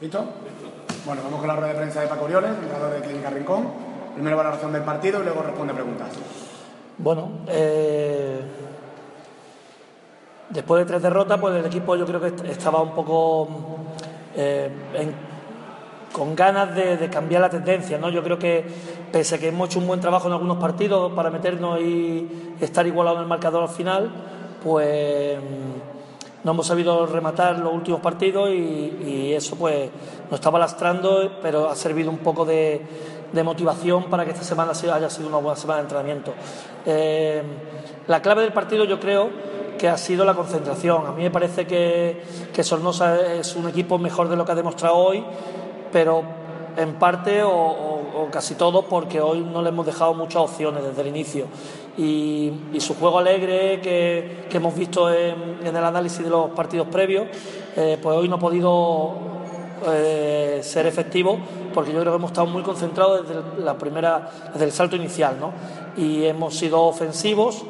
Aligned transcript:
¿Listo? 0.00 0.24
Bueno, 1.06 1.22
vamos 1.24 1.40
con 1.40 1.48
la 1.48 1.56
rueda 1.56 1.72
de 1.72 1.78
prensa 1.78 2.02
de 2.02 2.08
Paco 2.08 2.26
Orioles, 2.26 2.50
entrenador 2.50 2.92
de 2.92 3.00
Clínica 3.00 3.30
Rincón. 3.30 3.64
Primero 4.12 4.36
valoración 4.36 4.72
del 4.72 4.82
partido 4.82 5.20
y 5.20 5.24
luego 5.24 5.42
responde 5.42 5.72
preguntas. 5.72 6.08
Bueno, 6.98 7.30
eh, 7.48 8.40
después 10.50 10.82
de 10.82 10.86
tres 10.86 11.02
derrotas, 11.02 11.40
pues 11.40 11.54
el 11.56 11.64
equipo 11.64 11.96
yo 11.96 12.04
creo 12.04 12.20
que 12.20 12.50
estaba 12.50 12.82
un 12.82 12.94
poco 12.94 13.48
eh, 14.36 14.70
con 16.12 16.36
ganas 16.36 16.74
de, 16.74 17.08
cambiar 17.08 17.40
la 17.40 17.50
tendencia. 17.50 17.96
¿no? 17.96 18.10
Yo 18.10 18.22
creo 18.22 18.38
que, 18.38 18.66
pese 19.10 19.36
a 19.36 19.38
que 19.38 19.48
hemos 19.48 19.70
hecho 19.70 19.78
un 19.78 19.86
buen 19.86 20.00
trabajo 20.00 20.26
en 20.28 20.34
algunos 20.34 20.58
partidos 20.58 21.10
para 21.12 21.30
meternos 21.30 21.80
y 21.80 22.54
estar 22.60 22.86
igualado 22.86 23.16
en 23.16 23.22
el 23.22 23.28
marcador 23.28 23.62
al 23.62 23.70
final, 23.70 24.10
pues 24.62 25.38
no 26.46 26.52
hemos 26.52 26.68
sabido 26.68 27.06
rematar 27.06 27.58
los 27.58 27.74
últimos 27.74 28.00
partidos 28.00 28.50
y, 28.50 29.32
eso 29.34 29.56
pues 29.56 29.90
nos 30.30 30.38
estaba 30.38 30.60
lastrando, 30.60 31.38
pero 31.42 31.68
ha 31.68 31.74
servido 31.74 32.08
un 32.08 32.18
poco 32.18 32.44
de, 32.44 32.80
motivación 33.44 34.04
para 34.04 34.24
que 34.24 34.30
esta 34.30 34.44
semana 34.44 34.70
haya 34.70 35.10
sido 35.10 35.28
una 35.28 35.38
buena 35.38 35.56
semana 35.56 35.78
de 35.78 35.82
entrenamiento. 35.82 36.32
Eh, 36.86 37.42
la 38.06 38.22
clave 38.22 38.42
del 38.42 38.52
partido 38.52 38.84
yo 38.84 39.00
creo 39.00 39.28
que 39.76 39.88
ha 39.88 39.98
sido 39.98 40.24
la 40.24 40.34
concentración. 40.34 41.04
A 41.04 41.10
mí 41.10 41.24
me 41.24 41.32
parece 41.32 41.66
que, 41.66 42.22
que 42.54 42.60
es 42.60 43.56
un 43.56 43.68
equipo 43.68 43.98
mejor 43.98 44.28
de 44.28 44.36
lo 44.36 44.44
que 44.44 44.52
ha 44.52 44.54
demostrado 44.54 44.94
hoy, 44.94 45.24
pero 45.90 46.22
en 46.76 46.94
parte 46.94 47.42
o, 47.42 48.28
casi 48.30 48.54
todo 48.54 48.82
porque 48.82 49.20
hoy 49.20 49.40
no 49.40 49.62
le 49.62 49.70
hemos 49.70 49.84
dejado 49.84 50.14
muchas 50.14 50.42
opciones 50.42 50.84
desde 50.84 51.02
el 51.02 51.08
inicio 51.08 51.46
y, 51.98 52.52
su 52.78 52.94
juego 52.94 53.18
alegre 53.18 53.80
que, 53.80 54.46
hemos 54.50 54.74
visto 54.74 55.12
en, 55.12 55.66
el 55.66 55.76
análisis 55.76 56.22
de 56.22 56.30
los 56.30 56.50
partidos 56.50 56.88
previos, 56.88 57.26
eh, 57.76 57.98
pues 58.00 58.16
hoy 58.16 58.28
no 58.28 58.36
ha 58.36 58.38
podido 58.38 59.12
eh, 59.86 60.60
ser 60.62 60.86
efectivo 60.86 61.38
porque 61.74 61.92
yo 61.92 62.00
creo 62.00 62.12
que 62.12 62.16
hemos 62.16 62.30
estado 62.30 62.46
muy 62.46 62.62
concentrados 62.62 63.26
desde 63.26 63.62
la 63.62 63.76
primera, 63.76 64.30
desde 64.52 64.64
el 64.64 64.72
salto 64.72 64.96
inicial, 64.96 65.36
¿no? 65.38 65.52
Y 65.96 66.24
hemos 66.24 66.56
sido 66.56 66.82
ofensivos, 66.82 67.64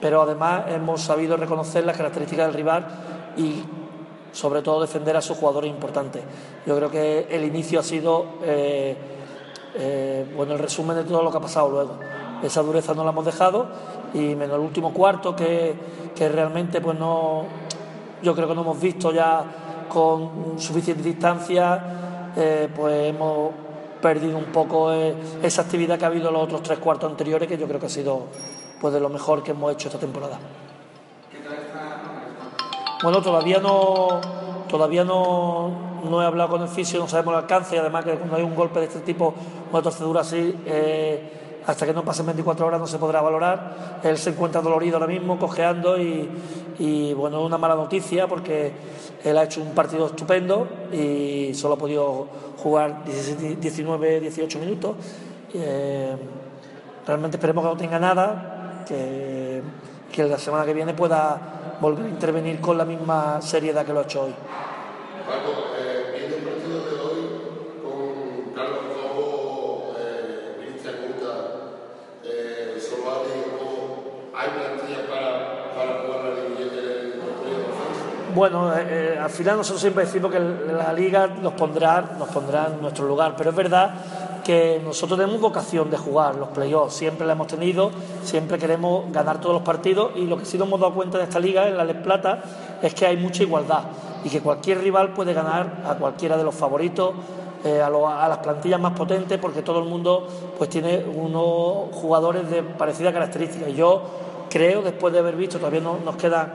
pero 0.00 0.22
además 0.22 0.64
hemos 0.68 1.00
sabido 1.02 1.36
reconocer 1.36 1.84
las 1.84 1.96
características 1.96 2.46
del 2.46 2.54
rival 2.54 2.86
y 3.36 3.62
sobre 4.32 4.62
todo 4.62 4.80
defender 4.80 5.16
a 5.16 5.20
sus 5.20 5.36
jugadores 5.36 5.70
importantes. 5.70 6.24
Yo 6.66 6.76
creo 6.76 6.90
que 6.90 7.28
el 7.30 7.44
inicio 7.44 7.78
ha 7.78 7.84
sido 7.84 8.26
eh, 8.42 8.96
bueno 10.36 10.54
el 10.54 10.58
resumen 10.58 10.96
de 10.96 11.04
todo 11.04 11.22
lo 11.22 11.30
que 11.30 11.36
ha 11.36 11.40
pasado 11.40 11.70
luego 11.70 11.98
esa 12.42 12.62
dureza 12.62 12.94
no 12.94 13.04
la 13.04 13.10
hemos 13.10 13.24
dejado 13.24 13.66
y 14.14 14.34
menos 14.34 14.56
el 14.56 14.64
último 14.64 14.92
cuarto 14.92 15.34
que, 15.34 15.74
realmente 16.18 16.80
pues 16.80 16.96
no 16.96 17.44
yo 18.22 18.32
creo 18.32 18.46
que 18.46 18.54
no 18.54 18.60
hemos 18.60 18.80
visto 18.80 19.10
ya 19.10 19.44
con 19.88 20.54
suficiente 20.56 21.02
distancia 21.02 22.30
eh, 22.36 22.68
pues 22.74 23.10
hemos 23.10 23.50
perdido 24.00 24.38
un 24.38 24.46
poco 24.46 24.92
eh, 24.92 25.14
esa 25.42 25.62
actividad 25.62 25.98
que 25.98 26.04
ha 26.04 26.08
habido 26.08 26.28
en 26.28 26.34
los 26.34 26.44
otros 26.44 26.62
tres 26.62 26.78
cuartos 26.78 27.10
anteriores 27.10 27.48
que 27.48 27.58
yo 27.58 27.66
creo 27.66 27.80
que 27.80 27.86
ha 27.86 27.90
sido 27.90 28.26
pues 28.80 28.94
de 28.94 29.00
lo 29.00 29.08
mejor 29.08 29.42
que 29.42 29.50
hemos 29.50 29.72
hecho 29.72 29.88
esta 29.88 29.98
temporada. 29.98 30.38
Bueno 33.02 33.20
todavía 33.20 33.58
no 33.58 34.20
todavía 34.68 35.04
no, 35.04 35.70
no 36.08 36.22
he 36.22 36.24
hablado 36.24 36.50
con 36.50 36.62
el 36.62 36.68
fisio 36.68 37.00
no 37.00 37.08
sabemos 37.08 37.34
el 37.34 37.40
alcance 37.40 37.74
y 37.74 37.78
además 37.78 38.04
que 38.04 38.14
cuando 38.14 38.36
hay 38.36 38.42
un 38.42 38.54
golpe 38.54 38.78
de 38.78 38.86
este 38.86 39.00
tipo 39.00 39.34
una 39.72 39.82
torcedura 39.82 40.20
así 40.20 40.56
eh, 40.66 41.51
hasta 41.66 41.86
que 41.86 41.92
no 41.92 42.04
pasen 42.04 42.26
24 42.26 42.66
horas 42.66 42.80
no 42.80 42.86
se 42.86 42.98
podrá 42.98 43.20
valorar. 43.20 44.00
Él 44.02 44.18
se 44.18 44.30
encuentra 44.30 44.60
dolorido 44.60 44.96
ahora 44.96 45.06
mismo, 45.06 45.38
cojeando 45.38 45.96
y, 45.98 47.14
bueno, 47.14 47.44
una 47.44 47.58
mala 47.58 47.74
noticia 47.74 48.26
porque 48.26 48.72
él 49.22 49.38
ha 49.38 49.44
hecho 49.44 49.62
un 49.62 49.74
partido 49.74 50.06
estupendo 50.06 50.66
y 50.92 51.54
solo 51.54 51.74
ha 51.74 51.78
podido 51.78 52.26
jugar 52.58 53.04
19, 53.04 54.20
18 54.20 54.58
minutos. 54.58 54.96
Eh, 55.54 56.16
realmente 57.06 57.36
esperemos 57.36 57.64
que 57.64 57.70
no 57.70 57.76
tenga 57.76 57.98
nada, 57.98 58.84
que, 58.86 59.62
que 60.10 60.24
la 60.24 60.38
semana 60.38 60.64
que 60.64 60.74
viene 60.74 60.94
pueda 60.94 61.76
volver 61.80 62.06
a 62.06 62.08
intervenir 62.08 62.60
con 62.60 62.78
la 62.78 62.84
misma 62.84 63.40
seriedad 63.40 63.84
que 63.84 63.92
lo 63.92 64.00
ha 64.00 64.02
hecho 64.02 64.22
hoy. 64.22 64.34
Bueno, 78.34 78.74
eh, 78.74 78.86
eh, 78.88 79.18
al 79.20 79.28
final 79.28 79.58
nosotros 79.58 79.82
siempre 79.82 80.06
decimos 80.06 80.32
que 80.32 80.40
la 80.40 80.90
liga 80.94 81.26
nos 81.26 81.52
pondrá, 81.52 82.00
nos 82.18 82.28
pondrá 82.30 82.68
en 82.68 82.80
nuestro 82.80 83.06
lugar, 83.06 83.34
pero 83.36 83.50
es 83.50 83.56
verdad 83.56 83.90
que 84.42 84.80
nosotros 84.82 85.18
tenemos 85.18 85.38
vocación 85.38 85.90
de 85.90 85.98
jugar 85.98 86.36
los 86.36 86.48
playoffs, 86.48 86.94
siempre 86.94 87.26
la 87.26 87.34
hemos 87.34 87.46
tenido, 87.46 87.90
siempre 88.24 88.58
queremos 88.58 89.12
ganar 89.12 89.38
todos 89.38 89.56
los 89.56 89.62
partidos 89.62 90.12
y 90.16 90.26
lo 90.26 90.38
que 90.38 90.46
sí 90.46 90.56
nos 90.56 90.66
hemos 90.66 90.80
dado 90.80 90.94
cuenta 90.94 91.18
de 91.18 91.24
esta 91.24 91.38
liga, 91.38 91.68
en 91.68 91.76
la 91.76 91.84
Les 91.84 91.96
Plata, 91.96 92.42
es 92.80 92.94
que 92.94 93.04
hay 93.04 93.18
mucha 93.18 93.42
igualdad 93.42 93.82
y 94.24 94.30
que 94.30 94.40
cualquier 94.40 94.80
rival 94.80 95.12
puede 95.12 95.34
ganar 95.34 95.82
a 95.86 95.94
cualquiera 95.96 96.38
de 96.38 96.44
los 96.44 96.54
favoritos. 96.54 97.12
Eh, 97.64 97.80
a, 97.80 97.86
a, 97.86 98.28
las 98.28 98.38
plantillas 98.38 98.80
más 98.80 98.92
potentes 98.92 99.38
porque 99.38 99.62
todo 99.62 99.78
el 99.78 99.88
mundo 99.88 100.26
pues 100.58 100.68
tiene 100.68 100.98
unos 101.14 101.94
jugadores 101.94 102.50
de 102.50 102.64
parecida 102.64 103.12
característica 103.12 103.68
y 103.68 103.74
yo 103.74 104.02
creo 104.52 104.82
después 104.82 105.14
de 105.14 105.18
haber 105.18 105.34
visto 105.34 105.56
todavía 105.56 105.80
no, 105.80 105.98
nos 106.04 106.16
quedan 106.16 106.52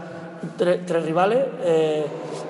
tres, 0.56 1.04
rivales, 1.04 1.40
eh, 1.64 2.06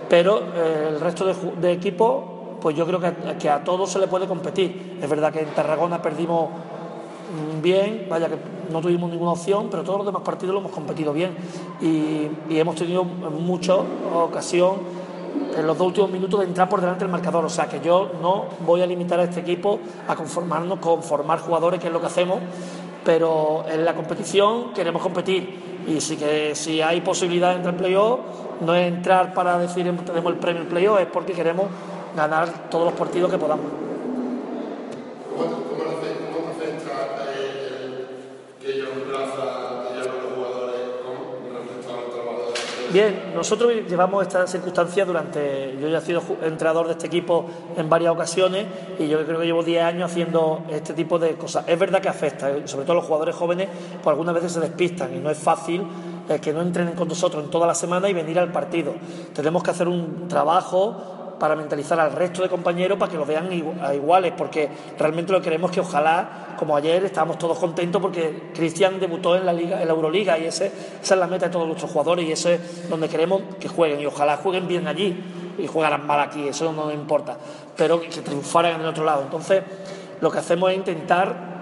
pero 0.09 0.39
eh, 0.39 0.89
el 0.89 0.99
resto 0.99 1.25
de, 1.25 1.71
equipos, 1.71 2.23
pues 2.61 2.75
yo 2.75 2.85
creo 2.85 2.99
que, 2.99 3.49
a 3.49 3.63
todos 3.63 3.89
se 3.89 3.99
le 3.99 4.07
puede 4.07 4.27
competir. 4.27 4.97
Es 5.01 5.09
verdad 5.09 5.31
que 5.31 5.39
en 5.39 5.49
Tarragona 5.51 6.01
perdimos 6.01 6.49
mm, 6.49 7.61
bien, 7.61 8.07
vaya 8.09 8.27
que 8.27 8.35
no 8.71 8.81
tuvimos 8.81 9.09
ninguna 9.09 9.31
opción, 9.31 9.69
pero 9.71 9.83
todos 9.83 9.99
los 9.99 10.05
demás 10.05 10.23
partidos 10.23 10.53
lo 10.53 10.59
hemos 10.59 10.73
competido 10.73 11.13
bien 11.13 11.33
y, 11.79 12.27
hemos 12.57 12.75
tenido 12.75 13.05
mucha 13.05 13.75
ocasión 13.75 15.07
en 15.57 15.65
los 15.65 15.77
dos 15.77 15.87
últimos 15.87 16.11
minutos 16.11 16.41
de 16.41 16.45
entrar 16.45 16.67
por 16.67 16.81
delante 16.81 17.05
del 17.05 17.11
marcador. 17.11 17.45
O 17.45 17.49
sea 17.49 17.67
que 17.67 17.79
yo 17.79 18.11
no 18.21 18.45
voy 18.65 18.81
a 18.81 18.85
limitar 18.85 19.17
a 19.21 19.23
este 19.23 19.39
equipo 19.39 19.79
a 20.09 20.15
conformarnos 20.15 20.79
con 20.79 21.01
formar 21.03 21.39
jugadores, 21.39 21.79
que 21.79 21.87
es 21.87 21.93
lo 21.93 22.01
que 22.01 22.07
hacemos, 22.07 22.39
pero 23.07 23.63
en 23.69 23.85
la 23.85 23.95
competición 23.95 24.73
queremos 24.73 25.01
competir 25.01 25.85
y 25.87 26.01
sí 26.01 26.17
que 26.17 26.53
si 26.55 26.81
hay 26.81 26.99
posibilidad 26.99 27.51
de 27.51 27.55
entrar 27.55 27.73
en 27.73 27.79
playoff, 27.79 28.19
no 28.59 28.75
es 28.75 28.85
entrar 28.85 29.33
para 29.33 29.57
decir 29.57 29.89
tenemos 30.05 30.33
el 30.33 30.39
premio 30.39 30.63
en 30.63 30.67
playoff, 30.67 30.99
es 30.99 31.05
porque 31.05 31.31
queremos 31.31 31.67
ganar 32.17 32.69
todos 32.69 32.83
los 32.83 32.93
partidos 32.95 33.31
que 33.31 33.37
podamos. 33.37 33.65
Bien, 42.91 43.33
nosotros 43.35 43.73
llevamos 43.89 44.23
esta 44.23 44.47
circunstancia 44.47 45.03
durante. 45.03 45.77
Yo 45.81 45.89
ya 45.89 45.97
he 45.97 46.01
sido 46.01 46.21
entrenador 46.41 46.87
de 46.87 46.93
este 46.93 47.07
equipo 47.07 47.45
en 47.75 47.89
varias 47.89 48.13
ocasiones 48.13 48.65
y 48.97 49.09
yo 49.09 49.25
creo 49.25 49.41
que 49.41 49.45
llevo 49.45 49.61
10 49.61 49.83
años 49.83 50.09
haciendo 50.09 50.63
este 50.69 50.93
tipo 50.93 51.19
de 51.19 51.35
cosas. 51.35 51.65
Es 51.67 51.77
verdad 51.77 52.01
que 52.01 52.07
afecta, 52.07 52.49
eh, 52.49 52.61
sobre 52.65 52.85
todo 52.85 52.95
los 52.95 53.05
jugadores 53.05 53.35
jóvenes, 53.35 53.67
pues 54.01 54.07
algunas 54.07 54.33
veces 54.33 54.53
se 54.53 54.61
despistan 54.61 55.13
y 55.13 55.19
no 55.19 55.29
es 55.29 55.37
fácil 55.37 55.85
eh, 56.29 56.39
que 56.39 56.53
no 56.53 56.61
entrenen 56.61 56.95
con 56.95 57.09
nosotros 57.09 57.43
en 57.43 57.49
toda 57.49 57.67
la 57.67 57.75
semana 57.75 58.07
y 58.07 58.13
venir 58.13 58.39
al 58.39 58.53
partido. 58.53 58.93
Tenemos 59.33 59.63
que 59.63 59.71
hacer 59.71 59.89
un 59.89 60.29
trabajo 60.29 61.16
para 61.39 61.55
mentalizar 61.55 61.99
al 61.99 62.11
resto 62.11 62.41
de 62.41 62.49
compañeros 62.49 62.97
para 62.97 63.11
que 63.11 63.17
lo 63.17 63.25
vean 63.25 63.51
iguales, 63.51 64.33
porque 64.37 64.69
realmente 64.97 65.31
lo 65.31 65.39
que 65.39 65.45
queremos 65.45 65.71
que 65.71 65.79
ojalá, 65.79 66.55
como 66.57 66.75
ayer, 66.75 67.05
estábamos 67.05 67.37
todos 67.37 67.57
contentos 67.57 68.01
porque 68.01 68.51
Cristian 68.53 68.99
debutó 68.99 69.35
en 69.35 69.45
la 69.45 69.53
Liga, 69.53 69.81
en 69.81 69.87
la 69.87 69.93
Euroliga 69.93 70.37
y 70.37 70.45
ese, 70.45 70.71
esa 71.01 71.13
es 71.13 71.19
la 71.19 71.27
meta 71.27 71.47
de 71.47 71.51
todos 71.51 71.67
nuestros 71.67 71.91
jugadores 71.91 72.25
y 72.25 72.31
eso 72.31 72.49
es 72.49 72.89
donde 72.89 73.07
queremos 73.07 73.41
que 73.59 73.67
jueguen 73.67 74.01
y 74.01 74.05
ojalá 74.05 74.37
jueguen 74.37 74.67
bien 74.67 74.87
allí 74.87 75.15
y 75.57 75.67
juegan 75.67 76.05
mal 76.05 76.19
aquí, 76.19 76.47
eso 76.47 76.71
no 76.71 76.85
nos 76.85 76.93
importa, 76.93 77.37
pero 77.75 77.99
que 78.01 78.09
triunfaran 78.09 78.75
en 78.75 78.81
el 78.81 78.87
otro 78.87 79.03
lado. 79.03 79.23
Entonces, 79.23 79.63
lo 80.21 80.31
que 80.31 80.39
hacemos 80.39 80.71
es 80.71 80.77
intentar 80.77 81.57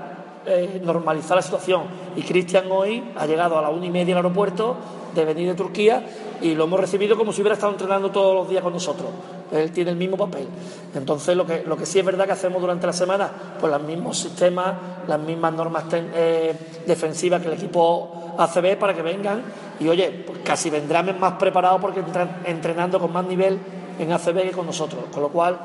eh, 0.45 0.79
normalizar 0.83 1.35
la 1.35 1.41
situación. 1.41 1.83
Y 2.15 2.21
Cristian 2.21 2.65
hoy 2.69 3.03
ha 3.17 3.25
llegado 3.25 3.57
a 3.57 3.61
la 3.61 3.69
una 3.69 3.85
y 3.85 3.89
media 3.89 4.13
al 4.13 4.17
aeropuerto 4.17 4.77
de 5.15 5.25
venir 5.25 5.47
de 5.47 5.55
Turquía 5.55 6.05
y 6.41 6.53
lo 6.53 6.65
hemos 6.65 6.79
recibido 6.79 7.17
como 7.17 7.31
si 7.33 7.41
hubiera 7.41 7.55
estado 7.55 7.71
entrenando 7.71 8.11
todos 8.11 8.35
los 8.35 8.49
días 8.49 8.61
con 8.61 8.73
nosotros. 8.73 9.09
Él 9.51 9.71
tiene 9.71 9.91
el 9.91 9.97
mismo 9.97 10.17
papel. 10.17 10.47
Entonces, 10.93 11.35
lo 11.35 11.45
que, 11.45 11.63
lo 11.65 11.77
que 11.77 11.85
sí 11.85 11.99
es 11.99 12.05
verdad 12.05 12.25
que 12.25 12.33
hacemos 12.33 12.61
durante 12.61 12.85
la 12.85 12.93
semana, 12.93 13.31
pues 13.59 13.71
los 13.71 13.81
mismos 13.81 14.17
sistemas, 14.17 14.75
las 15.07 15.19
mismas 15.19 15.53
normas 15.53 15.85
eh, 15.91 16.53
defensivas 16.85 17.41
que 17.41 17.47
el 17.47 17.53
equipo 17.53 18.35
ACB 18.37 18.77
para 18.77 18.93
que 18.93 19.01
vengan. 19.01 19.41
Y 19.79 19.87
oye, 19.87 20.23
pues 20.25 20.39
casi 20.43 20.69
vendrán 20.69 21.19
más 21.19 21.33
preparados 21.33 21.79
porque 21.79 21.99
entran 21.99 22.41
entrenando 22.45 22.99
con 22.99 23.11
más 23.13 23.25
nivel 23.25 23.59
en 23.99 24.11
ACB 24.11 24.41
que 24.41 24.51
con 24.51 24.65
nosotros. 24.65 25.03
Con 25.11 25.21
lo 25.21 25.29
cual, 25.29 25.57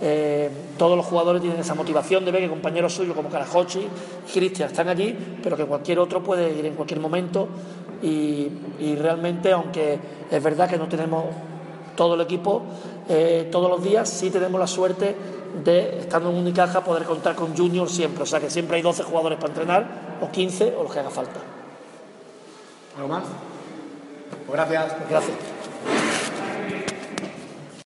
eh, 0.00 0.50
todos 0.76 0.96
los 0.96 1.06
jugadores 1.06 1.40
tienen 1.40 1.60
esa 1.60 1.74
motivación 1.74 2.24
de 2.24 2.30
ver 2.30 2.42
que 2.42 2.48
compañeros 2.50 2.92
suyos 2.92 3.14
como 3.14 3.30
Carajochi 3.30 3.80
y 3.80 4.32
Cristian 4.32 4.68
están 4.68 4.88
allí, 4.88 5.16
pero 5.42 5.56
que 5.56 5.64
cualquier 5.64 5.98
otro 6.00 6.22
puede 6.22 6.52
ir 6.52 6.66
en 6.66 6.74
cualquier 6.74 7.00
momento 7.00 7.48
y, 8.02 8.96
realmente, 8.96 9.52
aunque 9.52 9.98
es 10.30 10.42
verdad 10.42 10.68
que 10.68 10.78
no 10.78 10.88
tenemos 10.88 11.24
todo 11.96 12.14
el 12.14 12.20
equipo, 12.20 12.62
eh, 13.08 13.48
todos 13.50 13.70
los 13.70 13.82
días, 13.82 14.08
sí 14.08 14.30
tenemos 14.30 14.60
la 14.60 14.66
suerte 14.66 15.14
de, 15.64 16.00
estando 16.00 16.30
en 16.30 16.36
Unicaja, 16.36 16.82
poder 16.82 17.04
contar 17.04 17.34
con 17.34 17.56
Junior 17.56 17.88
siempre. 17.88 18.22
O 18.22 18.26
sea 18.26 18.40
que 18.40 18.50
siempre 18.50 18.76
hay 18.76 18.82
12 18.82 19.02
jugadores 19.02 19.38
para 19.38 19.48
entrenar, 19.48 19.86
o 20.20 20.30
15, 20.30 20.74
o 20.76 20.82
los 20.82 20.92
que 20.92 21.00
haga 21.00 21.10
falta. 21.10 21.40
¿Algo 22.96 23.08
más? 23.08 23.24
Pues 24.46 24.56
gracias. 24.56 24.96
Gracias. 25.08 25.55